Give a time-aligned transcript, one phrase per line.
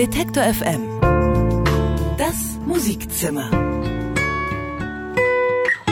[0.00, 0.80] Detektor FM.
[2.16, 3.50] Das Musikzimmer.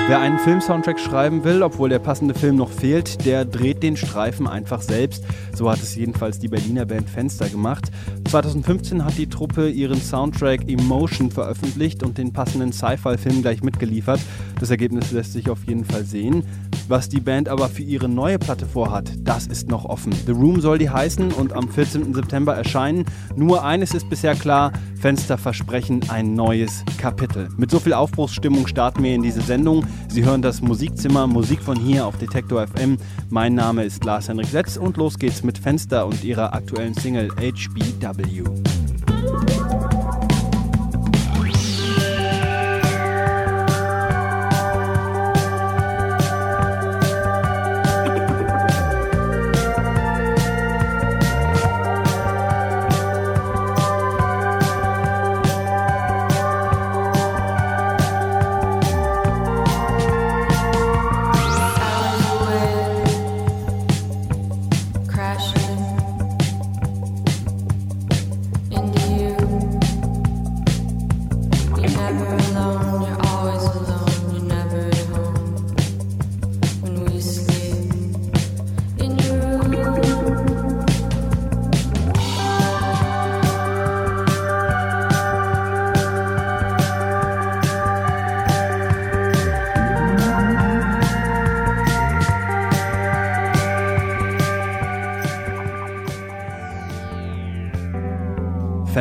[0.09, 4.47] Wer einen Filmsoundtrack schreiben will, obwohl der passende Film noch fehlt, der dreht den Streifen
[4.47, 5.25] einfach selbst.
[5.55, 7.91] So hat es jedenfalls die Berliner Band Fenster gemacht.
[8.31, 14.21] 2015 hat die Truppe ihren Soundtrack Emotion veröffentlicht und den passenden Sci-Fi-Film gleich mitgeliefert.
[14.59, 16.45] Das Ergebnis lässt sich auf jeden Fall sehen.
[16.89, 20.11] Was die Band aber für ihre neue Platte vorhat, das ist noch offen.
[20.25, 22.15] The Room soll die heißen und am 14.
[22.15, 23.05] September erscheinen.
[23.37, 27.51] Nur eines ist bisher klar, Fenster versprechen ein neues Kapitel.
[27.59, 29.85] Mit so viel Aufbruchsstimmung starten wir in diese Sendung.
[30.09, 32.97] Sie hören das Musikzimmer, Musik von hier auf Detektor FM.
[33.29, 38.45] Mein Name ist Lars-Henrik Setz und los geht's mit Fenster und ihrer aktuellen Single HBW.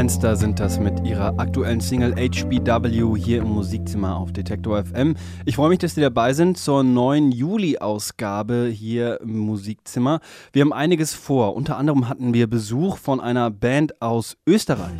[0.08, 5.17] Fenster sind das mit ihrer aktuellen Single HBW hier im Musikzimmer auf Detektor FM.
[5.45, 10.22] Ich freue mich, dass Sie dabei sind zur neuen Juli-Ausgabe hier im Musikzimmer.
[10.53, 11.58] Wir haben einiges vor.
[11.58, 14.95] Unter anderem hatten wir Besuch von einer Band aus Österreich.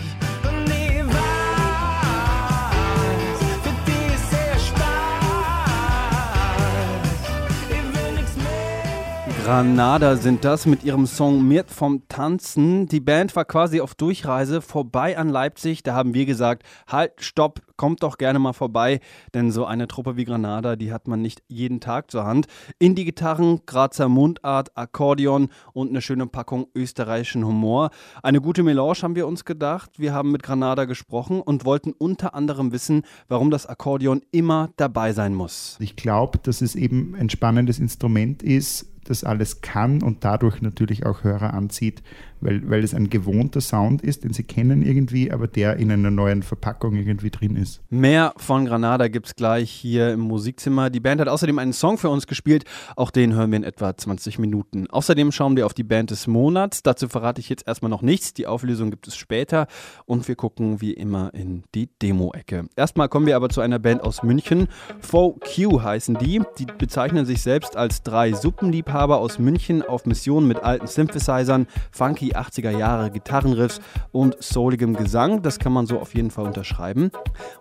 [9.48, 12.86] Granada sind das mit ihrem Song Mirt vom Tanzen.
[12.88, 15.84] Die Band war quasi auf Durchreise vorbei an Leipzig.
[15.84, 19.00] Da haben wir gesagt, halt, stopp, kommt doch gerne mal vorbei,
[19.34, 22.48] denn so eine Truppe wie Granada, die hat man nicht jeden Tag zur Hand.
[22.80, 27.92] Indie-Gitarren, Grazer Mundart, Akkordeon und eine schöne Packung österreichischen Humor.
[28.22, 29.92] Eine gute Melange haben wir uns gedacht.
[29.98, 35.14] Wir haben mit Granada gesprochen und wollten unter anderem wissen, warum das Akkordeon immer dabei
[35.14, 35.78] sein muss.
[35.80, 41.06] Ich glaube, dass es eben ein spannendes Instrument ist, das alles kann und dadurch natürlich
[41.06, 42.04] auch Hörer anzieht,
[42.42, 46.12] weil, weil es ein gewohnter Sound ist, den sie kennen irgendwie, aber der in einer
[46.12, 47.82] neuen Verpackung irgendwie drin ist.
[47.90, 50.90] Mehr von Granada gibt es gleich hier im Musikzimmer.
[50.90, 52.66] Die Band hat außerdem einen Song für uns gespielt,
[52.96, 54.88] auch den hören wir in etwa 20 Minuten.
[54.90, 56.84] Außerdem schauen wir auf die Band des Monats.
[56.84, 58.34] Dazu verrate ich jetzt erstmal noch nichts.
[58.34, 59.68] Die Auflösung gibt es später
[60.06, 62.66] und wir gucken wie immer in die Demo-Ecke.
[62.76, 64.68] Erstmal kommen wir aber zu einer Band aus München.
[65.02, 66.42] 4Q heißen die.
[66.60, 72.27] Die bezeichnen sich selbst als drei Suppenliebhaber aus München auf Mission mit alten Synthesizern, funky
[72.28, 73.80] die 80er Jahre Gitarrenriffs
[74.12, 75.42] und souligem Gesang.
[75.42, 77.12] Das kann man so auf jeden Fall unterschreiben.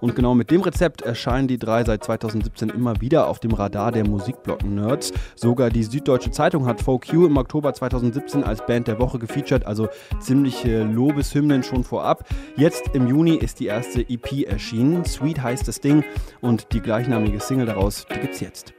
[0.01, 3.93] Und genau mit dem Rezept erscheinen die drei seit 2017 immer wieder auf dem Radar
[3.93, 5.13] der Musikblocken-Nerds.
[5.37, 9.65] Sogar die Süddeutsche Zeitung hat Folk Q im Oktober 2017 als Band der Woche gefeatured,
[9.67, 9.89] also
[10.19, 12.25] ziemliche Lobeshymnen schon vorab.
[12.57, 15.05] Jetzt im Juni ist die erste EP erschienen.
[15.05, 16.03] Sweet heißt das Ding
[16.41, 18.75] und die gleichnamige Single daraus, die gibt's jetzt.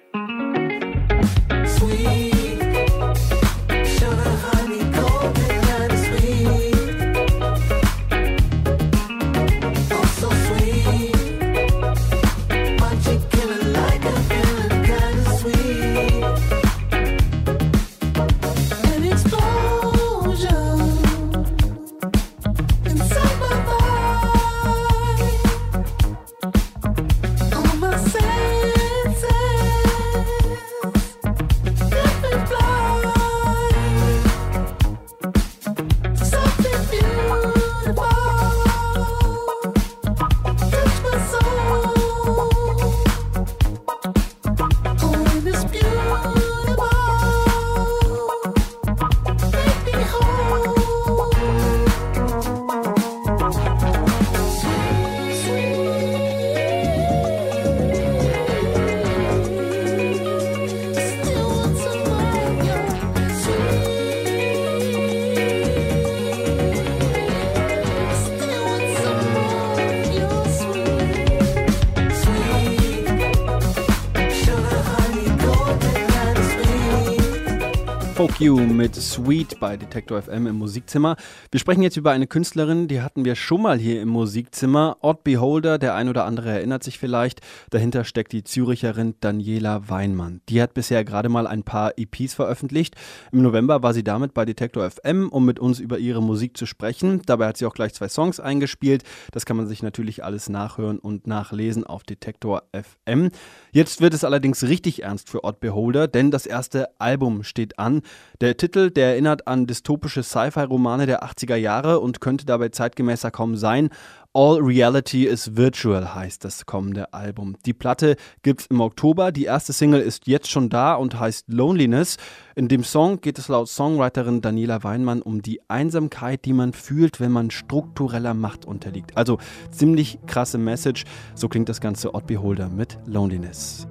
[78.40, 81.16] You mit Sweet bei Detektor FM im Musikzimmer.
[81.50, 84.98] Wir sprechen jetzt über eine Künstlerin, die hatten wir schon mal hier im Musikzimmer.
[85.02, 87.42] Odd Beholder, der ein oder andere erinnert sich vielleicht.
[87.72, 90.42] Dahinter steckt die Züricherin Daniela Weinmann.
[90.50, 92.96] Die hat bisher gerade mal ein paar EPs veröffentlicht.
[93.32, 96.68] Im November war sie damit bei Detektor FM, um mit uns über ihre Musik zu
[96.68, 97.24] sprechen.
[97.26, 99.04] Dabei hat sie auch gleich zwei Songs eingespielt.
[99.32, 103.32] Das kann man sich natürlich alles nachhören und nachlesen auf Detektor FM.
[103.72, 108.04] Jetzt wird es allerdings richtig ernst für Odd Beholder, denn das erste Album steht an.
[108.40, 113.56] Der Titel, der erinnert an dystopische Sci-Fi-Romane der 80er Jahre und könnte dabei zeitgemäßer kaum
[113.56, 113.90] sein.
[114.32, 117.56] All Reality is Virtual heißt das kommende Album.
[117.66, 119.32] Die Platte gibt's im Oktober.
[119.32, 122.18] Die erste Single ist jetzt schon da und heißt Loneliness.
[122.56, 127.20] In dem Song geht es laut Songwriterin Daniela Weinmann um die Einsamkeit, die man fühlt,
[127.20, 129.18] wenn man struktureller Macht unterliegt.
[129.18, 129.40] Also
[129.72, 131.06] ziemlich krasse Message.
[131.34, 133.88] So klingt das ganze Odd Beholder mit Loneliness.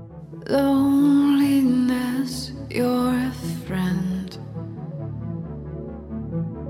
[0.48, 3.32] Loneliness, you're a
[3.66, 4.30] friend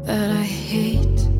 [0.07, 1.36] that I hate.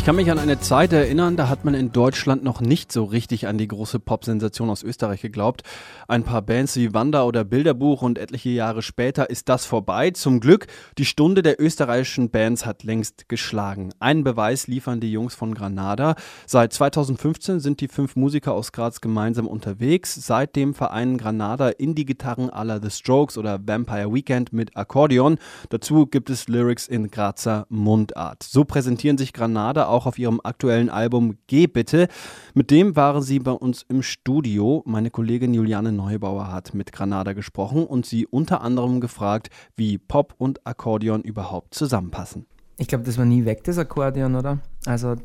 [0.00, 3.04] Ich kann mich an eine Zeit erinnern, da hat man in Deutschland noch nicht so
[3.04, 5.62] richtig an die große Pop-Sensation aus Österreich geglaubt.
[6.08, 10.10] Ein paar Bands wie Wanda oder Bilderbuch und etliche Jahre später ist das vorbei.
[10.12, 13.92] Zum Glück, die Stunde der österreichischen Bands hat längst geschlagen.
[14.00, 16.14] Einen Beweis liefern die Jungs von Granada.
[16.46, 20.14] Seit 2015 sind die fünf Musiker aus Graz gemeinsam unterwegs.
[20.14, 25.36] Seitdem vereinen Granada Indie-Gitarren la The Strokes oder Vampire Weekend mit Akkordeon.
[25.68, 28.44] Dazu gibt es Lyrics in Grazer Mundart.
[28.44, 32.08] So präsentieren sich Granada auch auf ihrem aktuellen Album Geh bitte.
[32.54, 34.82] Mit dem waren sie bei uns im Studio.
[34.86, 40.34] Meine Kollegin Juliane Neubauer hat mit Granada gesprochen und sie unter anderem gefragt, wie Pop
[40.38, 42.46] und Akkordeon überhaupt zusammenpassen.
[42.78, 44.58] Ich glaube, das war nie weg, das Akkordeon, oder?
[44.86, 45.16] Also,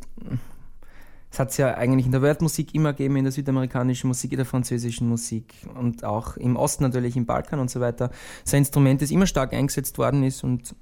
[1.31, 4.37] es hat es ja eigentlich in der Weltmusik immer gegeben, in der südamerikanischen Musik, in
[4.37, 8.09] der französischen Musik und auch im Osten natürlich, im Balkan und so weiter.
[8.43, 10.75] Sein Instrument, das immer stark eingesetzt worden ist und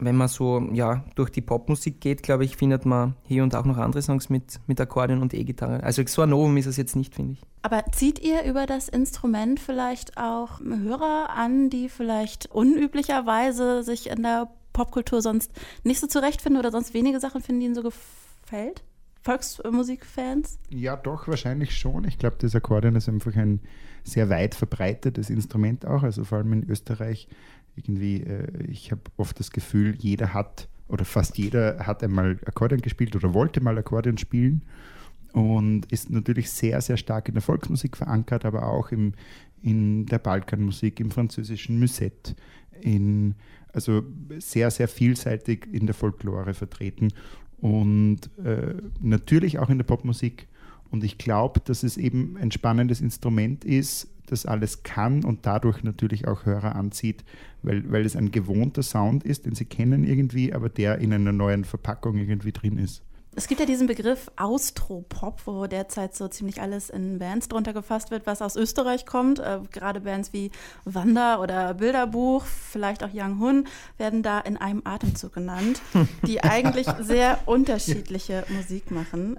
[0.00, 3.64] wenn man so ja, durch die Popmusik geht, glaube ich, findet man hier und auch
[3.64, 5.82] noch andere Songs mit, mit Akkordeon und E-Gitarre.
[5.82, 7.42] Also so ein Novum ist es jetzt nicht, finde ich.
[7.62, 14.22] Aber zieht ihr über das Instrument vielleicht auch Hörer an, die vielleicht unüblicherweise sich in
[14.22, 15.52] der Popkultur sonst
[15.82, 18.82] nicht so zurechtfinden oder sonst wenige Sachen finden, die ihnen so gefällt?
[19.22, 20.58] Volksmusikfans?
[20.70, 22.04] Ja, doch, wahrscheinlich schon.
[22.04, 23.60] Ich glaube, das Akkordeon ist einfach ein
[24.04, 26.02] sehr weit verbreitetes Instrument auch.
[26.02, 27.28] Also vor allem in Österreich
[27.78, 32.80] irgendwie, äh, ich habe oft das Gefühl, jeder hat oder fast jeder hat einmal Akkordeon
[32.80, 34.62] gespielt oder wollte mal Akkordeon spielen
[35.32, 39.12] und ist natürlich sehr, sehr stark in der Volksmusik verankert, aber auch im,
[39.62, 42.34] in der Balkanmusik, im französischen Musette,
[42.80, 43.34] in,
[43.72, 44.02] also
[44.38, 47.08] sehr, sehr vielseitig in der Folklore vertreten
[47.58, 50.48] und äh, natürlich auch in der Popmusik.
[50.90, 55.82] Und ich glaube, dass es eben ein spannendes Instrument ist, das alles kann und dadurch
[55.82, 57.24] natürlich auch Hörer anzieht,
[57.62, 61.32] weil, weil es ein gewohnter Sound ist, den sie kennen irgendwie, aber der in einer
[61.32, 63.02] neuen Verpackung irgendwie drin ist.
[63.38, 68.10] Es gibt ja diesen Begriff Austropop, wo derzeit so ziemlich alles in Bands drunter gefasst
[68.10, 69.38] wird, was aus Österreich kommt.
[69.38, 70.50] Äh, gerade Bands wie
[70.84, 75.80] Wanda oder Bilderbuch, vielleicht auch Young Hun, werden da in einem Atemzug genannt,
[76.26, 79.38] die eigentlich sehr unterschiedliche Musik machen.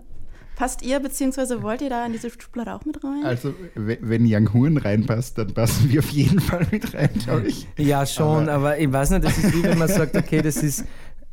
[0.59, 3.23] Passt ihr, beziehungsweise wollt ihr da in diese Schublade auch mit rein?
[3.23, 7.47] Also, we- wenn Young Huren reinpasst, dann passen wir auf jeden Fall mit rein, glaube
[7.47, 7.65] ich.
[7.77, 10.83] Ja, schon, aber, ich weiß nicht, das ist wie wenn man sagt, okay, das ist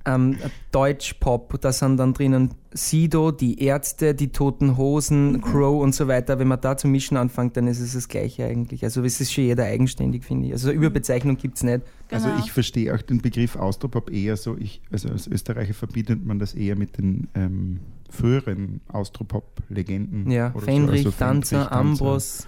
[0.07, 0.37] ähm,
[0.73, 6.39] Deutsch-Pop, da sind dann drinnen Sido, die Ärzte, die Toten Hosen, Crow und so weiter.
[6.39, 8.85] Wenn man da zu mischen anfängt, dann ist es das Gleiche eigentlich.
[8.85, 10.53] Also es ist schon jeder eigenständig, finde ich.
[10.53, 11.83] Also Überbezeichnung gibt es nicht.
[12.11, 12.41] Also Genau.
[12.45, 16.55] ich verstehe auch den Begriff Austropop eher so, ich, also als Österreicher verbindet man das
[16.55, 20.31] eher mit den ähm, früheren Austropop-Legenden.
[20.31, 21.73] Ja, oder so, Fenrich, also Danzer, Danzer.
[21.73, 22.47] Ambros,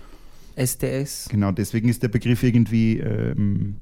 [0.56, 1.28] SDS.
[1.30, 3.76] Genau, deswegen ist der Begriff irgendwie ähm,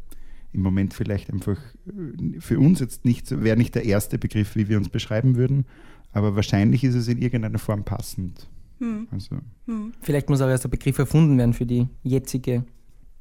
[0.56, 4.56] im Moment vielleicht einfach äh, für uns jetzt nicht, so- wäre nicht der erste Begriff,
[4.56, 5.66] wie wir uns beschreiben würden,
[6.12, 8.48] aber wahrscheinlich ist es in irgendeiner Form passend.
[8.80, 9.36] Hm, Also
[9.66, 9.92] hm.
[10.00, 12.64] Vielleicht muss auch erst der Begriff erfunden werden für die jetzige.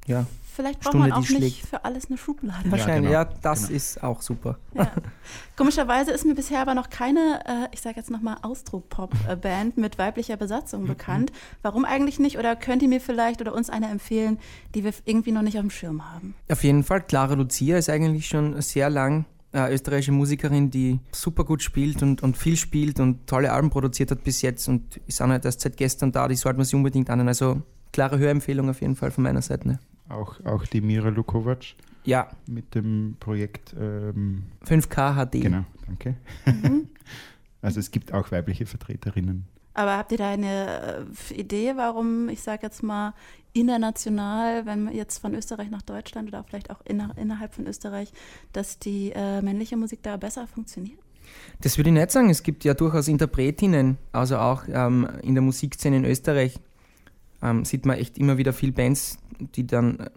[0.08, 2.72] Ja, Vielleicht braucht Stunde, man auch nicht für alles eine Schublade.
[2.72, 3.12] wahrscheinlich.
[3.12, 3.76] genau, Ja, das genau.
[3.76, 4.58] ist auch super.
[4.74, 4.90] Ja.
[5.58, 10.38] Komischerweise ist mir bisher aber noch keine, äh, ich sage jetzt nochmal Austro-Pop-Band mit weiblicher
[10.38, 11.34] Besatzung bekannt.
[11.62, 12.38] Warum eigentlich nicht?
[12.38, 14.40] Oder könnt ihr mir vielleicht oder uns eine empfehlen,
[14.76, 16.36] die wir irgendwie noch nicht auf dem Schirm haben?
[16.50, 21.44] Auf jeden Fall, Clara Lucia ist eigentlich schon sehr lang äh, österreichische Musikerin, die super
[21.44, 25.22] gut spielt und, und viel spielt und tolle Alben produziert hat bis jetzt und ist
[25.22, 27.28] auch nicht erst seit gestern da, die sollte man sich unbedingt anhören.
[27.28, 29.68] Also klare Hörempfehlung auf jeden Fall von meiner Seite.
[29.68, 29.80] Ne?
[30.10, 33.76] Auch, auch die Mira Lukovac Ja, mit dem Projekt.
[33.80, 35.42] Ähm, 5K HD.
[35.42, 36.16] genau, danke.
[37.62, 39.46] also es gibt auch weibliche Vertreterinnen.
[39.74, 43.14] Aber habt ihr da eine äh, Idee, warum, ich sage jetzt mal,
[43.52, 48.12] international, wenn man jetzt von Österreich nach Deutschland oder vielleicht auch inner, innerhalb von Österreich,
[48.54, 51.00] dass die äh, männliche Musik da besser funktioniert?
[51.62, 52.30] Das würde ich nicht sagen.
[52.30, 56.60] Es gibt ja durchaus Interpretinnen, also auch ähm, in der Musikszene in Österreich
[57.42, 60.10] ähm, sieht man echt immer wieder viel Bands, die dann äh,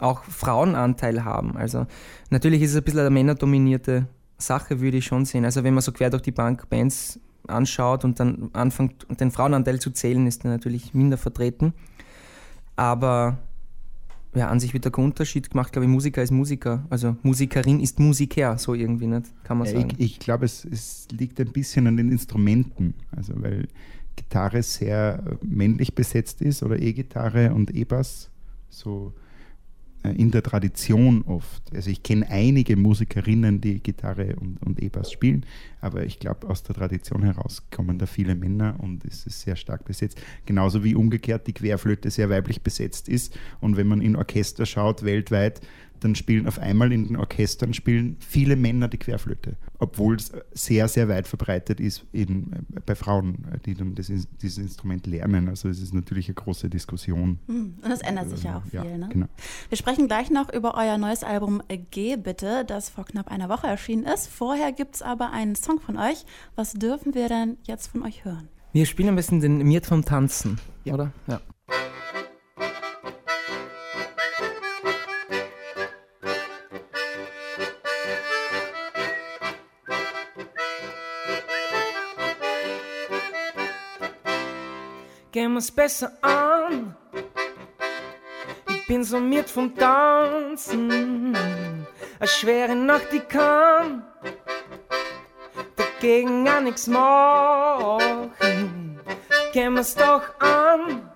[0.00, 1.56] auch Frauenanteil haben.
[1.56, 1.86] Also
[2.30, 5.44] natürlich ist es ein bisschen eine männerdominierte Sache, würde ich schon sehen.
[5.44, 9.78] Also wenn man so quer durch die Bank Bands anschaut und dann anfängt, den Frauenanteil
[9.80, 11.74] zu zählen, ist der natürlich minder vertreten.
[12.76, 13.38] Aber
[14.34, 15.72] ja, an sich wird da kein Unterschied gemacht.
[15.72, 16.84] glaube ich, Musiker ist Musiker.
[16.90, 19.90] Also Musikerin ist Musiker, so irgendwie nicht, kann man sagen.
[19.98, 22.94] ich ich glaube, es, es liegt ein bisschen an den Instrumenten.
[23.14, 23.68] Also weil
[24.16, 28.30] Gitarre sehr männlich besetzt ist oder E-Gitarre und E-Bass
[28.68, 29.14] so
[30.04, 31.62] äh, in der Tradition oft.
[31.74, 35.46] Also ich kenne einige Musikerinnen, die Gitarre und, und E-Bass spielen,
[35.80, 39.56] aber ich glaube, aus der Tradition heraus kommen da viele Männer und es ist sehr
[39.56, 40.20] stark besetzt.
[40.46, 43.38] Genauso wie umgekehrt die Querflöte sehr weiblich besetzt ist.
[43.60, 45.60] Und wenn man in Orchester schaut, weltweit,
[46.04, 50.86] dann spielen auf einmal in den Orchestern spielen viele Männer die Querflöte, obwohl es sehr,
[50.88, 52.50] sehr weit verbreitet ist in,
[52.84, 54.06] bei Frauen, die dann das,
[54.42, 55.48] dieses Instrument lernen.
[55.48, 57.38] Also es ist natürlich eine große Diskussion.
[57.46, 59.08] Hm, Und das ändert sich ja auch viel, Ja, ne?
[59.10, 59.26] genau.
[59.68, 63.66] Wir sprechen gleich noch über euer neues Album Geh bitte, das vor knapp einer Woche
[63.66, 64.28] erschienen ist.
[64.28, 66.24] Vorher gibt es aber einen Song von euch.
[66.54, 68.48] Was dürfen wir denn jetzt von euch hören?
[68.72, 71.12] Wir spielen ein bisschen den Miert vom Tanzen, oder?
[71.26, 71.40] Ja.
[85.54, 86.96] Gehen wir's besser an.
[88.68, 91.32] Ich bin so miert vom Tanzen.
[92.18, 94.02] Eine schwere Nacht, die kann
[95.76, 98.32] dagegen gar nichts machen.
[99.52, 101.08] Gehen wir's doch an.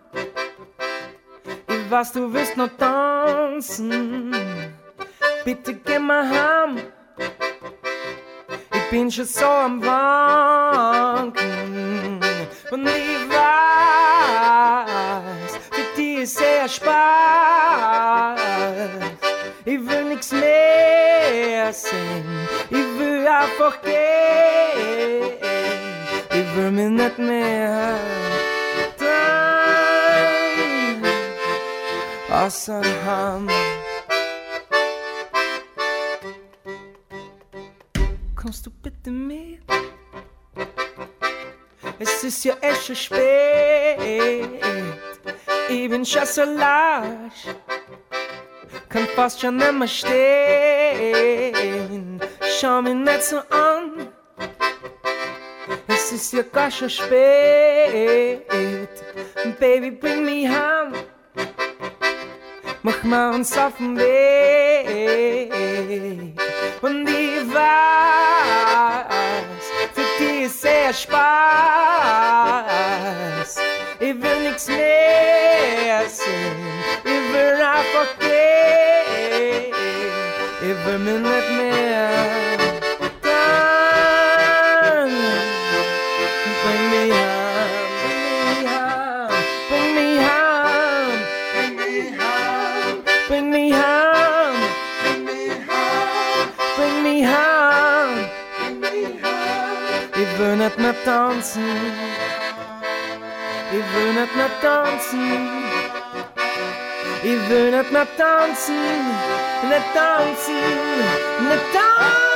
[1.69, 4.37] Ich weiß, du willst noch tanzen.
[5.45, 6.79] Bitte geh mal heim.
[8.73, 11.58] Ich bin schon so am Wanken.
[20.19, 22.49] Nix mehr sehen.
[22.71, 25.31] Ich will einfach gehen.
[26.31, 27.97] Ich will mich nicht mehr
[28.99, 29.15] dann
[32.33, 33.49] außer haben.
[38.35, 39.63] Kommst du bitte mit?
[42.01, 44.49] Es ist ja echt schon spät.
[45.69, 47.48] Ich bin schon so lasch.
[48.89, 50.19] Kann fast schon nicht mehr stehen.
[52.59, 54.09] Schau mich nicht so an.
[55.87, 58.49] Es ist ja gar schon spät.
[59.61, 60.95] Baby, bring mich heim.
[62.83, 65.51] Mach mal uns auf den Weg.
[66.81, 69.05] Und ich weiß,
[69.93, 71.19] für dich ist sehr Spaß.
[74.01, 74.98] Ich will nichts mehr
[80.89, 82.57] Ich will mir nicht mehr
[83.21, 85.11] dann.
[86.65, 87.77] Bring me home,
[88.09, 89.37] bring me home,
[89.69, 91.21] bring me home,
[93.29, 94.63] bring me home,
[95.05, 96.57] bring me home,
[98.57, 99.45] bring me home.
[100.15, 101.69] Ich will nicht mehr tanzen,
[103.73, 105.48] ich will nicht mehr tanzen.
[107.31, 108.75] Ich will nicht mehr tanzen,
[109.69, 110.55] nicht tanzen,
[111.47, 112.28] nicht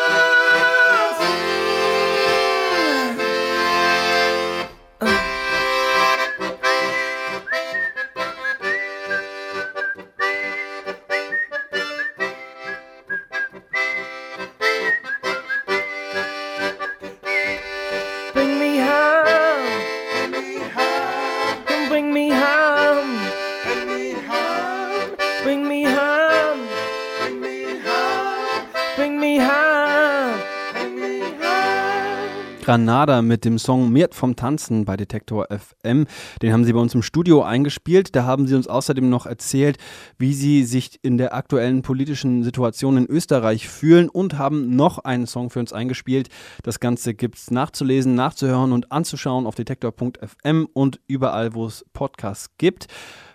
[32.73, 36.07] Granada mit dem Song Mirt vom Tanzen bei Detektor FM.
[36.41, 38.17] Den haben sie bei uns im Studio eingespielt.
[38.17, 39.77] Da haben sie uns außerdem noch erzählt,
[40.17, 45.27] wie sie sich in der aktuellen politischen Situation in Österreich fühlen und haben noch einen
[45.27, 46.31] Song für uns eingespielt.
[46.63, 52.53] Das Ganze gibt es nachzulesen, nachzuhören und anzuschauen auf detektor.fm und überall, wo es Podcasts
[52.57, 52.87] gibt.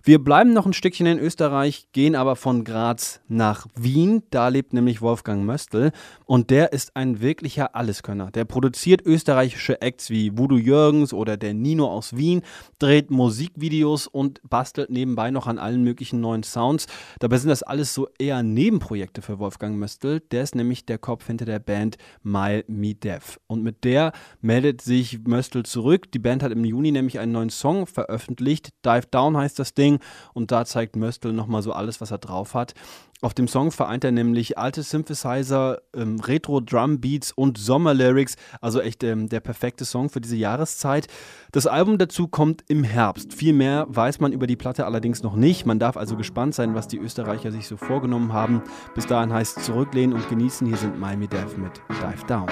[0.08, 4.24] Wir bleiben noch ein Stückchen in Österreich, gehen aber von Graz nach Wien.
[4.30, 5.92] Da lebt nämlich Wolfgang Möstl
[6.24, 8.32] und der ist ein wirklicher Alleskönner.
[8.32, 12.44] Der produziert österreichische Acts wie Voodoo Jürgens oder der Nino aus Wien,
[12.80, 16.88] dreht Musikvideos und bastelt nebenbei noch an allen möglichen neuen Sounds.
[17.20, 20.22] Dabei sind das alles so eher Nebenprojekte für Wolfgang Möstl.
[20.32, 23.42] Der ist nämlich der Kopf hinter der Band My Me Deaf.
[23.48, 26.10] Und mit der meldet sich Möstl zurück.
[26.14, 28.70] Die Band hat im Juni nämlich einen neuen Song veröffentlicht.
[28.86, 29.97] Dive Down heißt das Ding.
[30.34, 32.74] Und da zeigt Möstl nochmal so alles, was er drauf hat.
[33.20, 38.36] Auf dem Song vereint er nämlich alte Synthesizer, ähm, Retro-Drum-Beats und Sommerlyrics.
[38.62, 41.08] Also echt ähm, der perfekte Song für diese Jahreszeit.
[41.52, 43.34] Das Album dazu kommt im Herbst.
[43.34, 45.66] Viel mehr weiß man über die Platte allerdings noch nicht.
[45.66, 48.62] Man darf also gespannt sein, was die Österreicher sich so vorgenommen haben.
[48.94, 50.68] Bis dahin heißt zurücklehnen und genießen.
[50.68, 52.48] Hier sind Miami Dev mit Dive Down.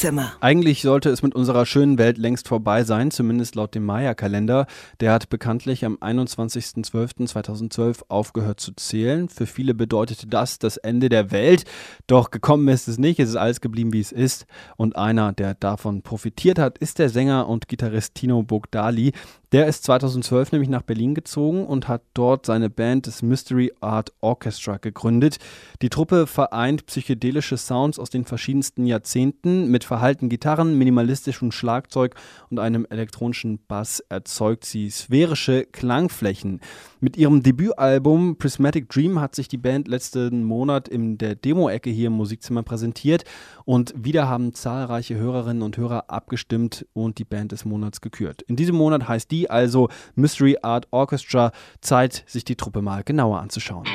[0.00, 0.32] Musikzimmer.
[0.40, 4.66] Eigentlich sollte es mit unserer schönen Welt längst vorbei sein, zumindest laut dem Maya-Kalender.
[5.00, 9.28] Der hat bekanntlich am 21.12.2012 aufgehört zu zählen.
[9.28, 11.64] Für viele bedeutete das das Ende der Welt.
[12.06, 13.20] Doch gekommen ist es nicht.
[13.20, 14.46] Es ist alles geblieben, wie es ist.
[14.78, 19.12] Und einer, der davon profitiert hat, ist der Sänger und Gitarrist Tino Bogdali.
[19.52, 24.12] Der ist 2012 nämlich nach Berlin gezogen und hat dort seine Band, das Mystery Art
[24.20, 25.38] Orchestra, gegründet.
[25.82, 29.68] Die Truppe vereint psychedelische Sounds aus den verschiedensten Jahrzehnten.
[29.68, 32.14] Mit verhalten Gitarren, minimalistischem Schlagzeug
[32.48, 36.60] und einem elektronischen Bass erzeugt sie sphärische Klangflächen.
[37.02, 42.08] Mit ihrem Debütalbum Prismatic Dream hat sich die Band letzten Monat in der Demo-Ecke hier
[42.08, 43.24] im Musikzimmer präsentiert
[43.64, 48.42] und wieder haben zahlreiche Hörerinnen und Hörer abgestimmt und die Band des Monats gekürt.
[48.42, 51.52] In diesem Monat heißt die also Mystery Art Orchestra.
[51.80, 53.86] Zeit, sich die Truppe mal genauer anzuschauen.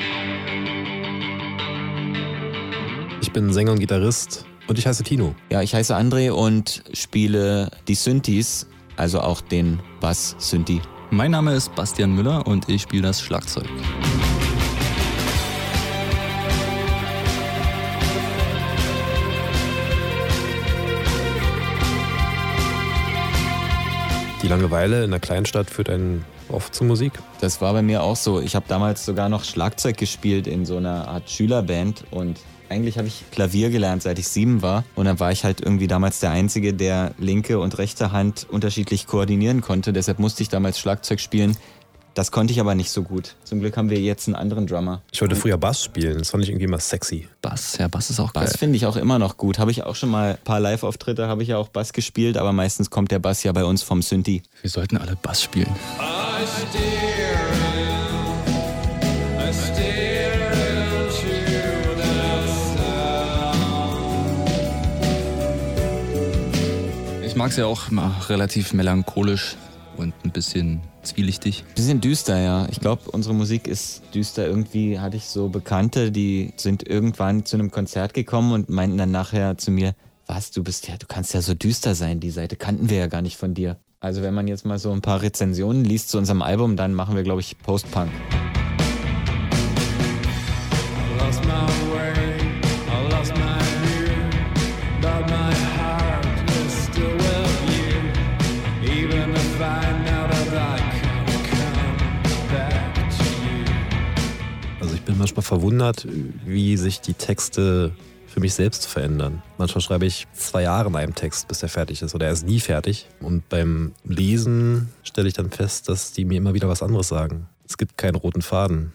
[3.22, 5.36] Ich bin Sänger und Gitarrist und ich heiße Tino.
[5.52, 10.82] Ja, ich heiße André und spiele die Synthes, also auch den Bass-Synthi.
[11.12, 13.68] Mein Name ist Bastian Müller und ich spiele das Schlagzeug.
[24.42, 27.14] Die Langeweile in einer Kleinstadt führt einen oft zur Musik.
[27.40, 28.42] Das war bei mir auch so.
[28.42, 33.08] Ich habe damals sogar noch Schlagzeug gespielt in so einer Art Schülerband und Eigentlich habe
[33.08, 34.84] ich Klavier gelernt, seit ich sieben war.
[34.96, 39.08] Und dann war ich halt irgendwie damals der Einzige, der linke und rechte Hand unterschiedlich
[39.08, 39.94] koordinieren konnte.
[39.94, 41.56] Deshalb musste ich damals Schlagzeug spielen.
[42.16, 43.36] Das konnte ich aber nicht so gut.
[43.44, 45.02] Zum Glück haben wir jetzt einen anderen Drummer.
[45.12, 47.28] Ich wollte früher Bass spielen, das fand ich irgendwie immer sexy.
[47.42, 48.58] Bass, ja, Bass ist auch Bass geil.
[48.58, 49.60] finde ich auch immer noch gut.
[49.60, 52.54] Habe ich auch schon mal ein paar Live-Auftritte, habe ich ja auch Bass gespielt, aber
[52.54, 54.44] meistens kommt der Bass ja bei uns vom Synthi.
[54.62, 55.76] Wir sollten alle Bass spielen.
[67.36, 67.90] Ich mag es ja auch
[68.30, 69.58] relativ melancholisch
[69.98, 71.66] und ein bisschen zwielichtig.
[71.76, 72.66] Bisschen düster, ja.
[72.72, 74.48] Ich glaube, unsere Musik ist düster.
[74.48, 79.12] Irgendwie hatte ich so Bekannte, die sind irgendwann zu einem Konzert gekommen und meinten dann
[79.12, 79.96] nachher zu mir,
[80.28, 83.08] was, du bist ja, du kannst ja so düster sein, die Seite kannten wir ja
[83.08, 83.76] gar nicht von dir.
[84.00, 87.18] Also wenn man jetzt mal so ein paar Rezensionen liest zu unserem Album, dann machen
[87.18, 88.12] wir, glaube ich, Post-Punk.
[91.20, 92.15] Also ich bin
[105.26, 106.08] manchmal verwundert,
[106.46, 107.94] wie sich die Texte
[108.28, 109.42] für mich selbst verändern.
[109.58, 112.46] Manchmal schreibe ich zwei Jahre in einem Text, bis er fertig ist oder er ist
[112.46, 113.08] nie fertig.
[113.22, 117.48] Und beim Lesen stelle ich dann fest, dass die mir immer wieder was anderes sagen.
[117.68, 118.94] Es gibt keinen roten Faden.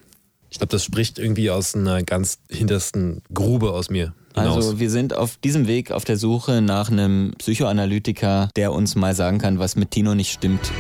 [0.51, 4.55] Ich glaube, das spricht irgendwie aus einer ganz hintersten Grube aus mir hinaus.
[4.55, 9.17] Also wir sind auf diesem Weg auf der Suche nach einem Psychoanalytiker, der uns mal
[9.17, 10.71] sagen kann, was mit Tino nicht stimmt.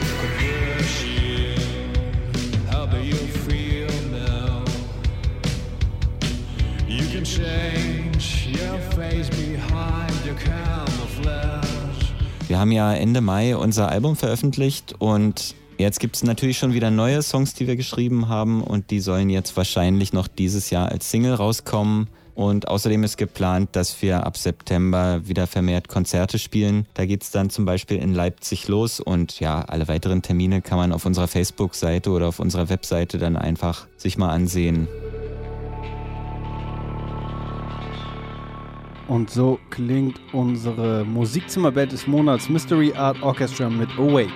[12.60, 17.22] Haben ja Ende Mai unser Album veröffentlicht und jetzt gibt es natürlich schon wieder neue
[17.22, 21.34] Songs, die wir geschrieben haben und die sollen jetzt wahrscheinlich noch dieses Jahr als Single
[21.34, 22.08] rauskommen.
[22.34, 26.86] Und außerdem ist geplant, dass wir ab September wieder vermehrt Konzerte spielen.
[26.94, 30.78] Da geht es dann zum Beispiel in Leipzig los und ja, alle weiteren Termine kann
[30.78, 34.86] man auf unserer Facebook-Seite oder auf unserer Webseite dann einfach sich mal ansehen.
[39.10, 44.30] Und so klingt unsere Musikzimmerband des Monats Mystery Art Orchestra mit Awake.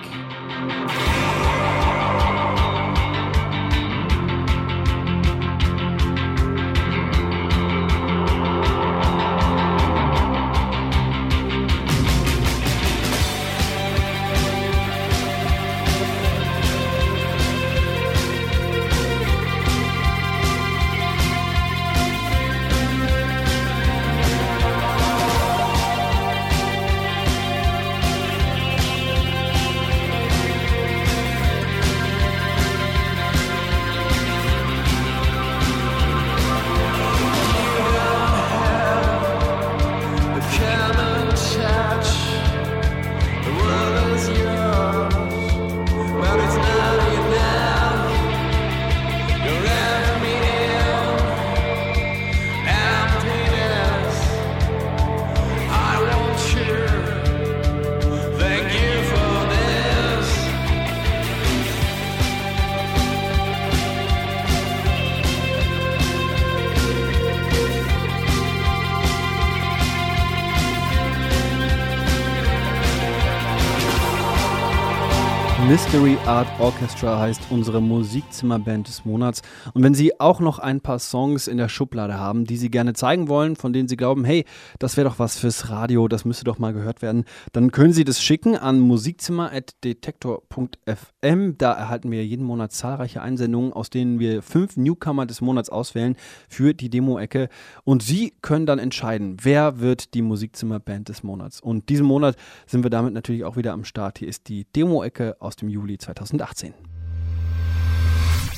[75.95, 79.41] Mystery Art Orchestra heißt unsere Musikzimmerband des Monats.
[79.73, 82.91] Und wenn Sie auch noch ein paar Songs in der Schublade haben, die Sie gerne
[82.91, 84.43] zeigen wollen, von denen Sie glauben, hey,
[84.77, 88.03] das wäre doch was fürs Radio, das müsste doch mal gehört werden, dann können Sie
[88.03, 91.57] das schicken an musikzimmer.detektor.fm.
[91.57, 96.17] Da erhalten wir jeden Monat zahlreiche Einsendungen, aus denen wir fünf Newcomer des Monats auswählen
[96.49, 97.47] für die Demo-Ecke.
[97.85, 101.61] Und Sie können dann entscheiden, wer wird die Musikzimmerband des Monats.
[101.61, 102.35] Und diesen Monat
[102.67, 104.19] sind wir damit natürlich auch wieder am Start.
[104.19, 106.73] Hier ist die Demo-Ecke aus dem Juli 2018.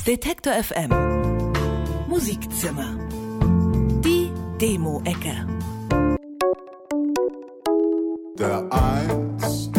[0.08, 0.90] Detektor FM
[2.08, 2.96] Musikzimmer.
[4.02, 5.46] Die Demo-Ecke.
[8.40, 9.72] Der einst,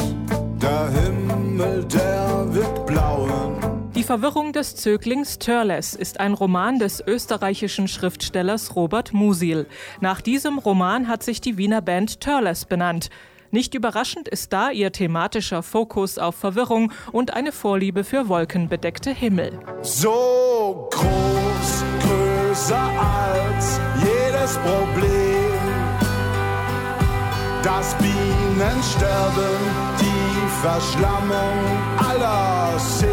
[0.61, 3.89] der Himmel, der wird blauen.
[3.95, 9.67] Die Verwirrung des Zöglings Törles ist ein Roman des österreichischen Schriftstellers Robert Musil.
[10.01, 13.09] Nach diesem Roman hat sich die Wiener Band Törles benannt.
[13.51, 19.59] Nicht überraschend ist da ihr thematischer Fokus auf Verwirrung und eine Vorliebe für wolkenbedeckte Himmel.
[19.81, 25.09] So groß, größer als jedes Problem.
[27.63, 29.57] Das Bienensterben,
[29.99, 31.59] die Verschlammung
[31.99, 33.08] aller Seen.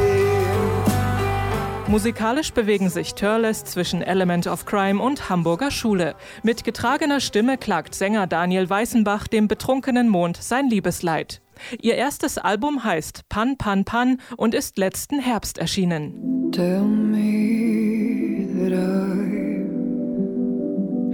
[1.87, 6.15] Musikalisch bewegen sich Törles zwischen Element of Crime und Hamburger Schule.
[6.41, 11.43] Mit getragener Stimme klagt Sänger Daniel Weißenbach dem betrunkenen Mond sein Liebesleid.
[11.79, 16.51] Ihr erstes Album heißt Pan Pan Pan und ist letzten Herbst erschienen.
[16.51, 19.35] Tell me that I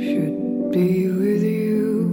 [0.02, 2.08] should be with you.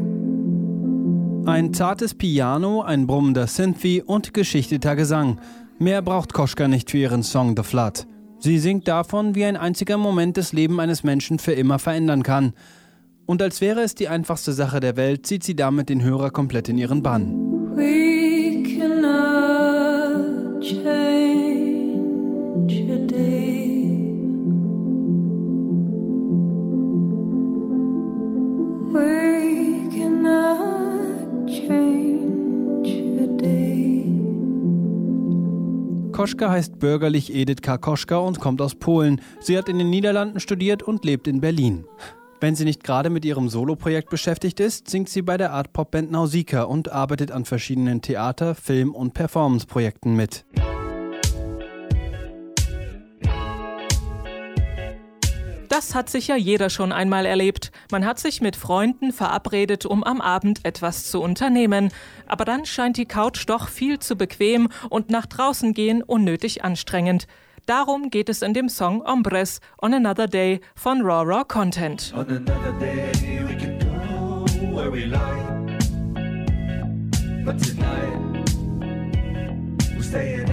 [1.47, 5.39] Ein zartes Piano, ein brummender Synthie und geschichteter Gesang.
[5.79, 8.09] Mehr braucht Koschka nicht für ihren Song The Flood.
[8.41, 12.53] Sie singt davon, wie ein einziger Moment das Leben eines Menschen für immer verändern kann.
[13.27, 16.69] Und als wäre es die einfachste Sache der Welt, zieht sie damit den Hörer komplett
[16.69, 17.48] in ihren Bann.
[36.19, 39.21] Koschka heißt bürgerlich Edith Karkoschka und kommt aus Polen.
[39.39, 41.85] Sie hat in den Niederlanden studiert und lebt in Berlin.
[42.41, 46.65] Wenn sie nicht gerade mit ihrem Soloprojekt beschäftigt ist, singt sie bei der Art-Pop-Band Nausika
[46.65, 50.45] und arbeitet an verschiedenen Theater-, Film- und Performance-Projekten mit.
[55.69, 57.73] Das hat sicher jeder schon einmal erlebt.
[57.91, 61.91] Man hat sich mit Freunden verabredet, um am Abend etwas zu unternehmen.
[62.27, 67.27] Aber dann scheint die Couch doch viel zu bequem und nach draußen gehen unnötig anstrengend.
[67.67, 72.15] Darum geht es in dem Song Hombres on Another Day von Raw Raw Content.
[72.17, 73.13] On another day
[73.47, 75.79] we can go where we like.
[77.45, 78.49] But tonight
[79.95, 80.48] we're staying in.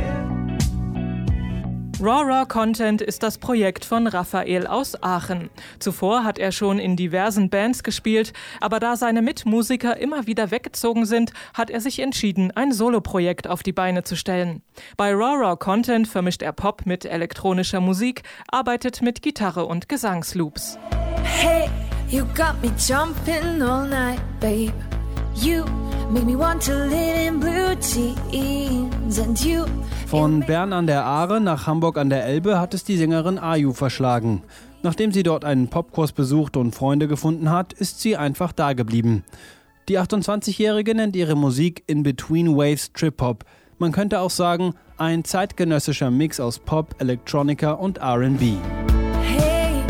[2.01, 5.49] Raw Raw Content ist das Projekt von Raphael aus Aachen.
[5.79, 11.05] Zuvor hat er schon in diversen Bands gespielt, aber da seine Mitmusiker immer wieder weggezogen
[11.05, 14.61] sind, hat er sich entschieden, ein Soloprojekt auf die Beine zu stellen.
[14.97, 20.77] Bei Raw Raw Content vermischt er Pop mit elektronischer Musik, arbeitet mit Gitarre und Gesangsloops.
[21.23, 21.69] Hey,
[22.09, 24.73] you got me jumping all night, babe.
[25.41, 25.65] You
[26.11, 29.65] make me want to live in blue jeans, and you.
[30.07, 33.73] Von Bern an der Aare nach Hamburg an der Elbe hat es die Sängerin Ayu
[33.73, 34.43] verschlagen.
[34.81, 39.23] Nachdem sie dort einen Popkurs besucht und Freunde gefunden hat, ist sie einfach dageblieben.
[39.89, 43.45] Die 28-Jährige nennt ihre Musik In Between Waves Trip Hop.
[43.77, 48.41] Man könnte auch sagen, ein zeitgenössischer Mix aus Pop, Electronica und RB.
[49.21, 49.83] Hey,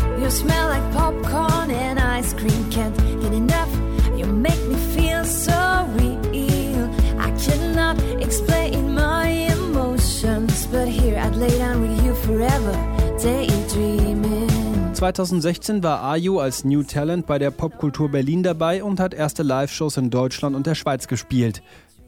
[14.95, 19.97] 2016 war Ayu als New Talent bei der Popkultur Berlin dabei und hat erste Live-Shows
[19.97, 21.61] in Deutschland und der Schweiz gespielt.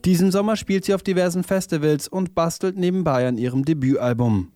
[0.06, 4.54] Diesen Sommer spielt sie auf diversen Festivals und bastelt nebenbei an ihrem Debütalbum.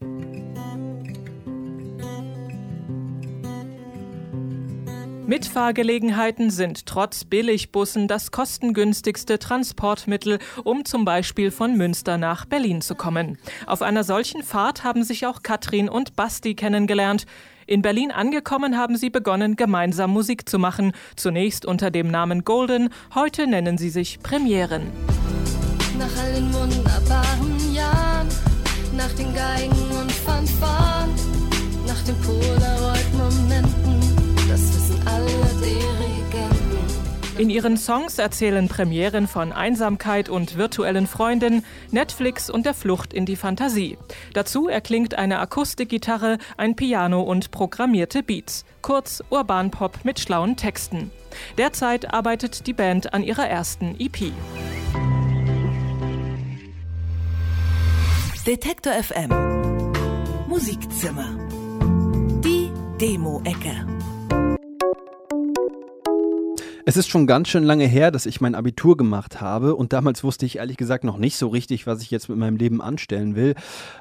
[5.28, 12.96] Mitfahrgelegenheiten sind trotz Billigbussen das kostengünstigste Transportmittel, um zum Beispiel von Münster nach Berlin zu
[12.96, 13.38] kommen.
[13.66, 17.26] Auf einer solchen Fahrt haben sich auch Katrin und Basti kennengelernt.
[17.72, 20.92] In Berlin angekommen haben sie begonnen, gemeinsam Musik zu machen.
[21.16, 24.92] Zunächst unter dem Namen Golden, heute nennen sie sich Premieren.
[25.98, 28.28] Nach all den wunderbaren Jahren,
[28.98, 31.12] nach den Geigen und Fanfaren,
[31.88, 32.61] nach den Polaroid-Momenten,
[37.42, 43.26] In ihren Songs erzählen Premieren von Einsamkeit und virtuellen Freunden, Netflix und der Flucht in
[43.26, 43.98] die Fantasie.
[44.36, 48.64] Dazu erklingt eine Akustikgitarre, ein Piano und programmierte Beats.
[48.84, 51.10] Kurz Urbanpop mit schlauen Texten.
[51.58, 54.32] Derzeit arbeitet die Band an ihrer ersten EP.
[58.46, 59.32] Detektor FM
[60.48, 61.26] Musikzimmer.
[62.44, 64.01] Die Demo-Ecke.
[66.84, 70.24] Es ist schon ganz schön lange her, dass ich mein Abitur gemacht habe und damals
[70.24, 73.36] wusste ich ehrlich gesagt noch nicht so richtig, was ich jetzt mit meinem Leben anstellen
[73.36, 73.54] will.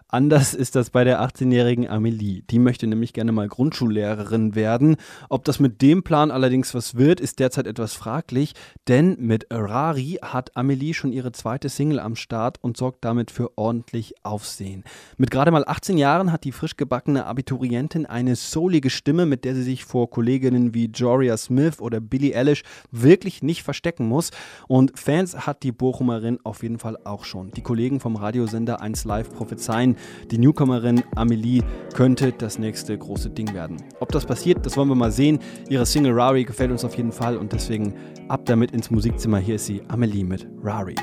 [0.09, 2.43] Anders ist das bei der 18-jährigen Amelie.
[2.49, 4.97] Die möchte nämlich gerne mal Grundschullehrerin werden.
[5.29, 8.55] Ob das mit dem Plan allerdings was wird, ist derzeit etwas fraglich,
[8.89, 13.59] denn mit Rari hat Amelie schon ihre zweite Single am Start und sorgt damit für
[13.59, 14.85] ordentlich Aufsehen.
[15.19, 19.55] Mit gerade mal 18 Jahren hat die frisch gebackene Abiturientin eine soulige Stimme, mit der
[19.55, 24.31] sie sich vor Kolleginnen wie Joria Smith oder Billie Eilish wirklich nicht verstecken muss.
[24.69, 27.51] Und Fans hat die Bochumerin auf jeden Fall auch schon.
[27.53, 29.97] Die Kollegen vom Radiosender 1 Live prophezeien,
[30.31, 31.63] die Newcomerin Amelie
[31.95, 33.77] könnte das nächste große Ding werden.
[34.01, 35.39] Ob das passiert, das wollen wir mal sehen.
[35.69, 37.95] Ihre Single Rari gefällt uns auf jeden Fall und deswegen
[38.29, 39.39] ab damit ins Musikzimmer.
[39.39, 40.97] Hier ist sie, Amelie mit Rari.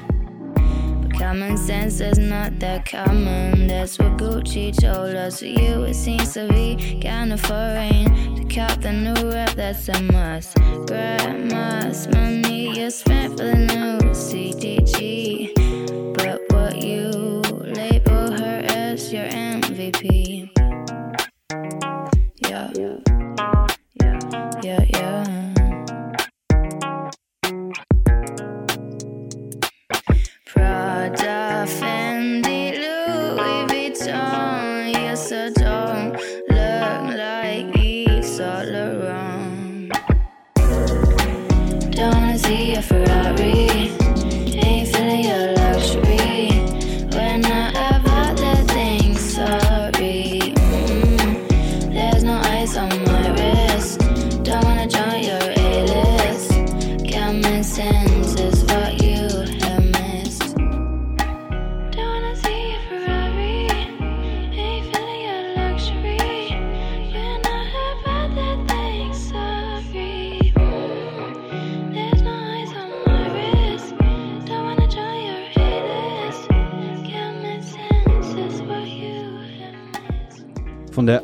[1.19, 3.67] Common sense is not that common.
[3.67, 5.39] That's what Gucci told us.
[5.39, 8.36] For you, it seems to be kinda foreign.
[8.36, 10.56] To cop the new rap, that's a must.
[10.86, 15.53] Grandma's money you spent for the new CDG.
[16.13, 20.51] But what you label her as your MVP.
[22.47, 22.71] Yeah.
[22.75, 22.97] Yeah.
[24.63, 25.37] Yeah, yeah.
[31.08, 34.91] Prada, Fendi, Louis Vuitton.
[34.91, 36.12] Yes, I don't
[36.50, 39.89] look like Yves Saint Laurent.
[41.96, 43.57] Don't see a Ferrari.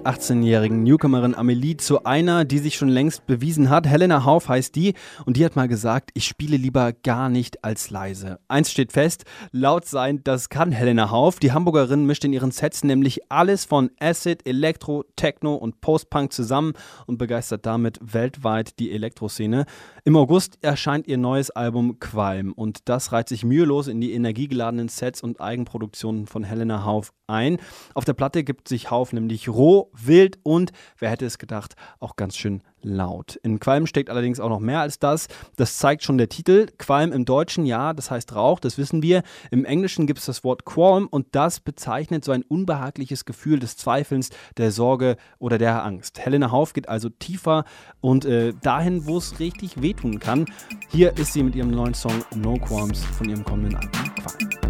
[0.03, 3.87] Der 18-jährigen Newcomerin Amelie zu einer, die sich schon längst bewiesen hat.
[3.87, 4.93] Helena Hauf heißt die
[5.25, 8.39] und die hat mal gesagt, ich spiele lieber gar nicht als leise.
[8.47, 11.39] Eins steht fest, laut sein, das kann Helena Hauf.
[11.39, 16.73] Die Hamburgerin mischt in ihren Sets nämlich alles von Acid, Elektro, Techno und Post-Punk zusammen
[17.05, 19.65] und begeistert damit weltweit die Elektroszene.
[20.05, 24.89] Im August erscheint ihr neues Album Qualm und das reiht sich mühelos in die energiegeladenen
[24.89, 27.57] Sets und Eigenproduktionen von Helena Hauf ein.
[27.93, 32.17] Auf der Platte gibt sich Hauf nämlich roh, wild und, wer hätte es gedacht, auch
[32.17, 33.39] ganz schön laut.
[33.43, 35.27] In Qualm steckt allerdings auch noch mehr als das.
[35.55, 36.67] Das zeigt schon der Titel.
[36.77, 39.23] Qualm im Deutschen, ja, das heißt Rauch, das wissen wir.
[39.51, 43.77] Im Englischen gibt es das Wort Qualm und das bezeichnet so ein unbehagliches Gefühl des
[43.77, 46.19] Zweifelns, der Sorge oder der Angst.
[46.19, 47.65] Helena Hauf geht also tiefer
[48.01, 50.45] und äh, dahin, wo es richtig wehtun kann.
[50.89, 54.62] Hier ist sie mit ihrem neuen Song No Qualms von ihrem kommenden Album Qualm.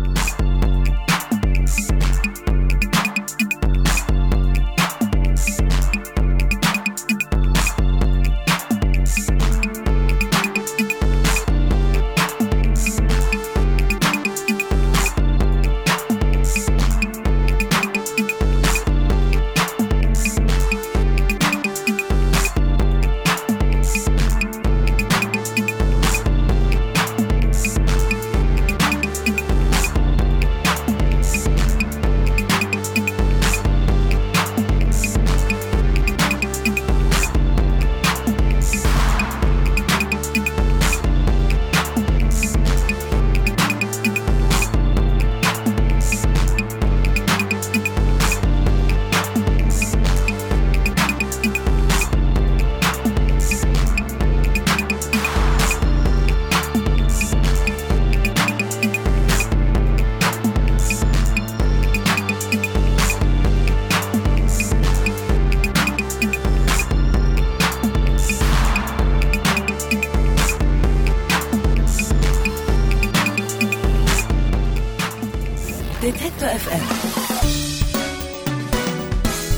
[76.53, 76.81] FM.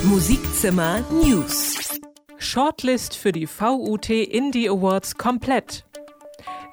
[0.08, 2.00] Musikzimmer News.
[2.38, 5.84] Shortlist für die VUT Indie Awards komplett.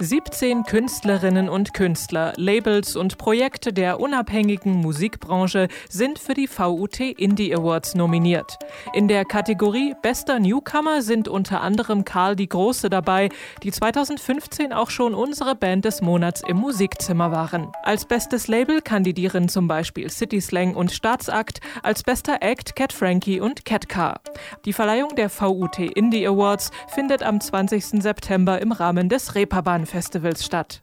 [0.03, 7.55] 17 Künstlerinnen und Künstler, Labels und Projekte der unabhängigen Musikbranche sind für die VUT Indie
[7.55, 8.59] Awards nominiert.
[8.95, 13.29] In der Kategorie Bester Newcomer sind unter anderem Karl die Große dabei,
[13.63, 17.71] die 2015 auch schon unsere Band des Monats im Musikzimmer waren.
[17.85, 23.39] Als bestes Label kandidieren zum Beispiel City Slang und Staatsakt, als bester Act Cat Frankie
[23.39, 24.21] und Cat Car.
[24.65, 28.03] Die Verleihung der VUT Indie Awards findet am 20.
[28.03, 30.81] September im Rahmen des Reeperbahn Festivals statt.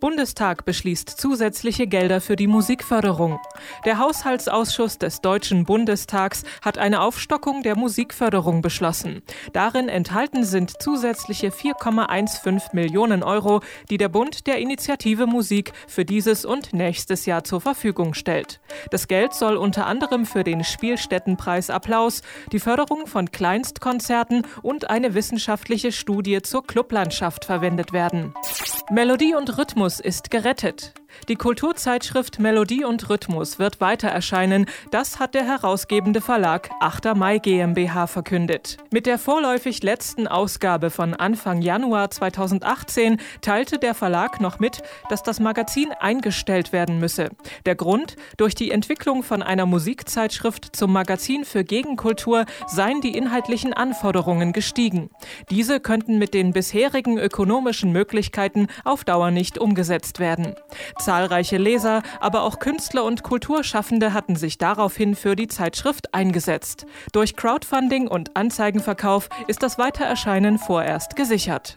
[0.00, 3.40] Bundestag beschließt zusätzliche Gelder für die Musikförderung.
[3.84, 9.22] Der Haushaltsausschuss des Deutschen Bundestags hat eine Aufstockung der Musikförderung beschlossen.
[9.52, 13.60] Darin enthalten sind zusätzliche 4,15 Millionen Euro,
[13.90, 18.60] die der Bund der Initiative Musik für dieses und nächstes Jahr zur Verfügung stellt.
[18.90, 22.22] Das Geld soll unter anderem für den Spielstättenpreis Applaus,
[22.52, 28.32] die Förderung von Kleinstkonzerten und eine wissenschaftliche Studie zur Clublandschaft verwendet werden.
[28.90, 30.92] Melodie und Rhythmus ist gerettet.
[31.28, 34.66] Die Kulturzeitschrift Melodie und Rhythmus wird weiter erscheinen.
[34.90, 37.14] Das hat der herausgebende Verlag 8.
[37.14, 38.78] Mai GmbH verkündet.
[38.90, 45.22] Mit der vorläufig letzten Ausgabe von Anfang Januar 2018 teilte der Verlag noch mit, dass
[45.22, 47.28] das Magazin eingestellt werden müsse.
[47.66, 48.16] Der Grund?
[48.38, 55.10] Durch die Entwicklung von einer Musikzeitschrift zum Magazin für Gegenkultur seien die inhaltlichen Anforderungen gestiegen.
[55.50, 60.54] Diese könnten mit den bisherigen ökonomischen Möglichkeiten auf Dauer nicht umgesetzt werden.
[60.98, 66.86] Zahlreiche Leser, aber auch Künstler und Kulturschaffende hatten sich daraufhin für die Zeitschrift eingesetzt.
[67.12, 71.74] Durch Crowdfunding und Anzeigenverkauf ist das Weitererscheinen vorerst gesichert.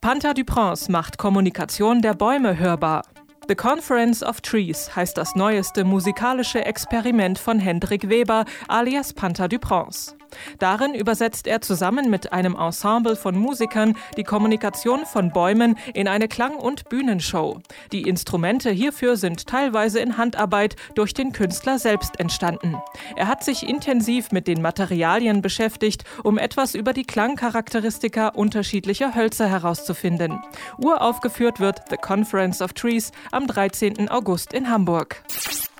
[0.00, 3.02] Panther Duprince macht Kommunikation der Bäume hörbar.
[3.48, 10.17] The Conference of Trees heißt das neueste musikalische Experiment von Hendrik Weber alias Panther Duprince.
[10.58, 16.28] Darin übersetzt er zusammen mit einem Ensemble von Musikern die Kommunikation von Bäumen in eine
[16.28, 17.60] Klang- und Bühnenshow.
[17.92, 22.76] Die Instrumente hierfür sind teilweise in Handarbeit durch den Künstler selbst entstanden.
[23.16, 29.48] Er hat sich intensiv mit den Materialien beschäftigt, um etwas über die Klangcharakteristika unterschiedlicher Hölzer
[29.48, 30.40] herauszufinden.
[30.78, 34.08] Uraufgeführt wird The Conference of Trees am 13.
[34.08, 35.22] August in Hamburg.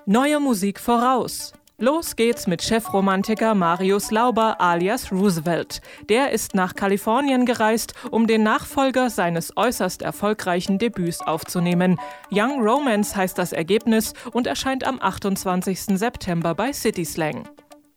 [0.06, 1.52] Neue Musik voraus.
[1.80, 5.80] Los geht's mit Chefromantiker Marius Lauber alias Roosevelt.
[6.08, 12.00] Der ist nach Kalifornien gereist, um den Nachfolger seines äußerst erfolgreichen Debüts aufzunehmen.
[12.32, 15.96] Young Romance heißt das Ergebnis und erscheint am 28.
[15.96, 17.48] September bei City Slang.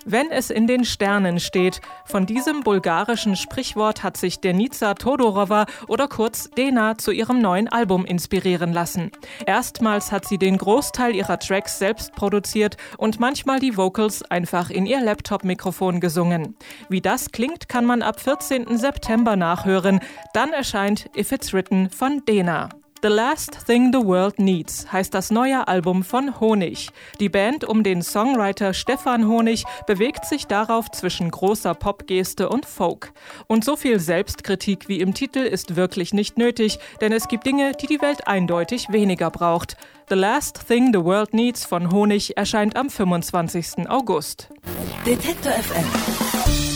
[0.05, 6.07] Wenn es in den Sternen steht, von diesem bulgarischen Sprichwort hat sich Denica Todorova oder
[6.07, 9.11] kurz Dena zu ihrem neuen Album inspirieren lassen.
[9.45, 14.87] Erstmals hat sie den Großteil ihrer Tracks selbst produziert und manchmal die Vocals einfach in
[14.87, 16.55] ihr Laptop-Mikrofon gesungen.
[16.89, 18.77] Wie das klingt, kann man ab 14.
[18.77, 19.99] September nachhören.
[20.33, 22.69] Dann erscheint If It's Written von Dena.
[23.03, 26.91] The Last Thing the World Needs heißt das neue Album von Honig.
[27.19, 33.11] Die Band um den Songwriter Stefan Honig bewegt sich darauf zwischen großer Popgeste und Folk.
[33.47, 37.71] Und so viel Selbstkritik wie im Titel ist wirklich nicht nötig, denn es gibt Dinge,
[37.71, 39.77] die die Welt eindeutig weniger braucht.
[40.09, 43.89] The Last Thing the World Needs von Honig erscheint am 25.
[43.89, 44.49] August.
[45.07, 46.70] Detektor FM.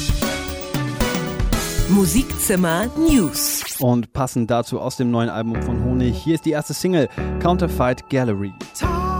[1.89, 3.63] Musikzimmer News.
[3.79, 7.07] Und passend dazu aus dem neuen Album von Honig, hier ist die erste Single,
[7.39, 8.53] Counterfeit Gallery.
[8.77, 9.14] Talk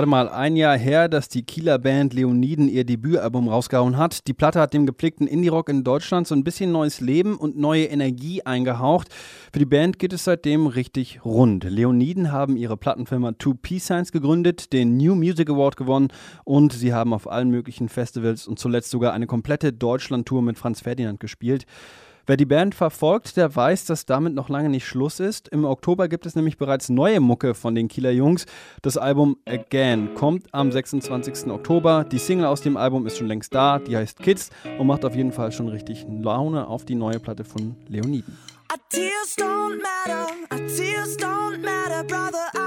[0.00, 4.26] gerade mal ein Jahr her, dass die Kieler Band Leoniden ihr Debütalbum rausgehauen hat.
[4.28, 7.84] Die Platte hat dem gepflegten Indie-Rock in Deutschland so ein bisschen neues Leben und neue
[7.84, 9.08] Energie eingehaucht.
[9.52, 11.64] Für die Band geht es seitdem richtig rund.
[11.64, 16.08] Leoniden haben ihre Plattenfirma Two Peace Signs gegründet, den New Music Award gewonnen
[16.44, 20.80] und sie haben auf allen möglichen Festivals und zuletzt sogar eine komplette Deutschland-Tour mit Franz
[20.80, 21.66] Ferdinand gespielt.
[22.30, 25.48] Wer die Band verfolgt, der weiß, dass damit noch lange nicht Schluss ist.
[25.48, 28.46] Im Oktober gibt es nämlich bereits neue Mucke von den Kieler Jungs.
[28.82, 31.48] Das Album Again kommt am 26.
[31.48, 32.04] Oktober.
[32.04, 35.16] Die Single aus dem Album ist schon längst da, die heißt Kids und macht auf
[35.16, 38.38] jeden Fall schon richtig Laune auf die neue Platte von Leoniden.
[38.70, 42.59] Our tears don't matter, our tears don't matter, brother.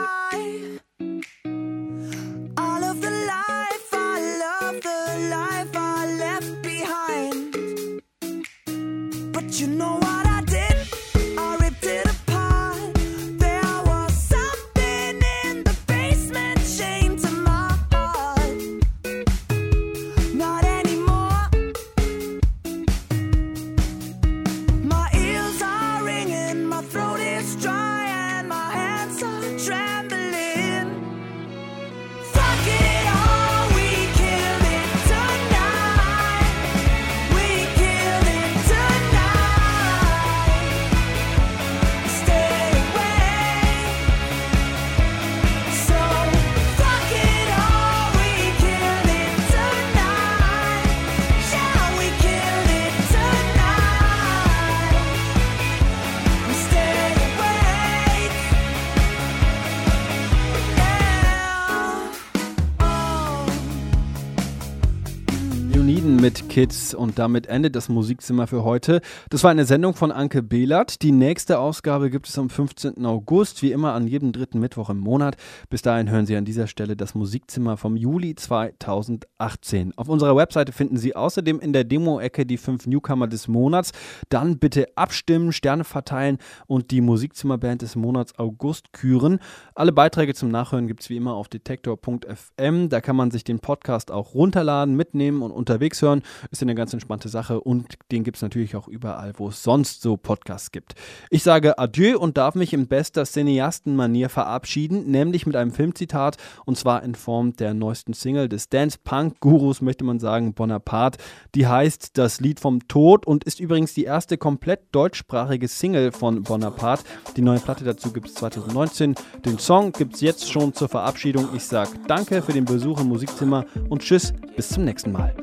[66.54, 69.02] Kids und damit endet das Musikzimmer für heute.
[69.32, 71.02] Das war eine Sendung von Anke Behlert.
[71.02, 73.08] Die nächste Ausgabe gibt es am 15.
[73.08, 75.36] August, wie immer an jedem dritten Mittwoch im Monat.
[75.72, 79.98] Bis dahin hören Sie an dieser Stelle das Musikzimmer vom Juli 2018.
[79.98, 83.92] Auf unserer Webseite finden Sie außerdem in der Demo-Ecke die fünf Newcomer des Monats.
[84.30, 86.38] Dann bitte abstimmen, Sterne verteilen
[86.68, 89.40] und die Musikzimmerband des Monats August küren.
[89.74, 92.90] Alle Beiträge zum Nachhören gibt es wie immer auf detektor.fm.
[92.90, 96.22] Da kann man sich den Podcast auch runterladen, mitnehmen und unterwegs hören.
[96.52, 100.02] Ist eine ganz entspannte Sache und den gibt es natürlich auch überall, wo es sonst
[100.02, 100.96] so Podcasts gibt.
[101.30, 106.78] Ich sage Adieu und darf mich in bester Cineastenmanier verabschieden, nämlich mit einem Filmzitat und
[106.78, 111.20] zwar in Form der neuesten Single des Dance-Punk-Gurus, möchte man sagen, Bonaparte.
[111.56, 116.44] Die heißt Das Lied vom Tod und ist übrigens die erste komplett deutschsprachige Single von
[116.44, 117.04] Bonaparte.
[117.36, 119.16] Die neue Platte dazu gibt es 2019.
[119.46, 121.50] Den Song gibt es jetzt schon zur Verabschiedung.
[121.56, 125.36] Ich sage Danke für den Besuch im Musikzimmer und Tschüss, bis zum nächsten Mal.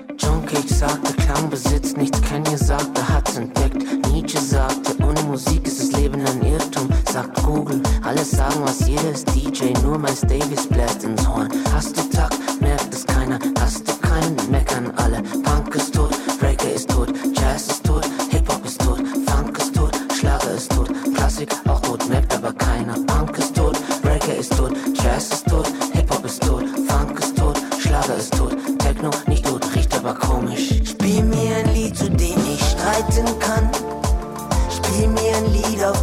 [0.90, 3.76] Sagte, Klang besitzt nichts, Kanye sagte, hat's entdeckt.
[4.10, 6.88] Nietzsche sagte, ohne Musik ist das Leben ein Irrtum.
[7.12, 11.48] Sagt Google, alle sagen, was jeder ist DJ, nur Miles Davis bläst ins Horn.
[11.72, 15.22] Hast du Takt, merkt es keiner, hast du keinen, meckern alle.
[15.44, 16.10] Punk ist tot,
[16.40, 18.04] Breaker ist tot, Jazz ist tot,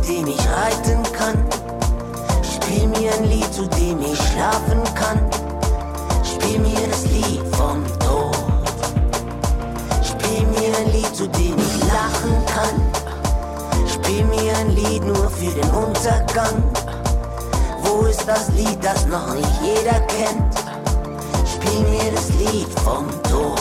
[0.07, 1.37] dem ich reiten kann.
[2.41, 5.19] Spiel mir ein Lied, zu dem ich schlafen kann.
[6.23, 8.37] Spiel mir das Lied vom Tod.
[10.03, 13.87] Spiel mir ein Lied, zu dem ich lachen kann.
[13.87, 16.63] Spiel mir ein Lied nur für den Untergang.
[17.83, 20.55] Wo ist das Lied, das noch nicht jeder kennt?
[21.45, 23.59] Spiel mir das Lied vom Tod.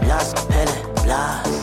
[0.00, 1.55] Blas, Pelle, Blas.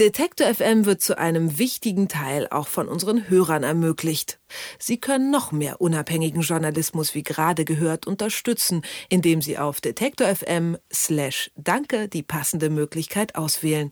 [0.00, 4.40] Detektor FM wird zu einem wichtigen Teil auch von unseren Hörern ermöglicht.
[4.78, 8.80] Sie können noch mehr unabhängigen Journalismus wie gerade gehört unterstützen,
[9.10, 13.90] indem Sie auf detektor FM slash danke die passende Möglichkeit auswählen.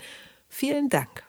[0.49, 1.28] Vielen Dank.